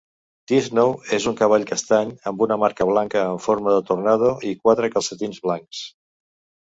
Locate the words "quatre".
4.65-4.91